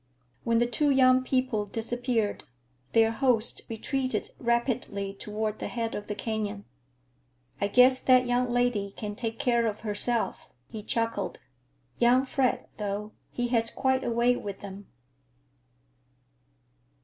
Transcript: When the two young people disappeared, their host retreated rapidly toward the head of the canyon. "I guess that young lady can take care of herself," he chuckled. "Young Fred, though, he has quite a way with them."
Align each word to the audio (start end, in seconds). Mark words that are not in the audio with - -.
When 0.43 0.57
the 0.57 0.65
two 0.65 0.89
young 0.89 1.23
people 1.23 1.67
disappeared, 1.67 2.43
their 2.93 3.11
host 3.11 3.61
retreated 3.69 4.31
rapidly 4.39 5.13
toward 5.13 5.59
the 5.59 5.67
head 5.67 5.93
of 5.93 6.07
the 6.07 6.15
canyon. 6.15 6.65
"I 7.61 7.67
guess 7.67 7.99
that 7.99 8.25
young 8.25 8.49
lady 8.51 8.95
can 8.97 9.13
take 9.13 9.37
care 9.37 9.67
of 9.67 9.81
herself," 9.81 10.49
he 10.67 10.81
chuckled. 10.81 11.37
"Young 11.99 12.25
Fred, 12.25 12.67
though, 12.77 13.11
he 13.29 13.49
has 13.49 13.69
quite 13.69 14.03
a 14.03 14.09
way 14.09 14.35
with 14.35 14.61
them." 14.61 14.87